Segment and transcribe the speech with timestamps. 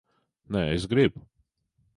[0.55, 1.25] Nē, es gribu.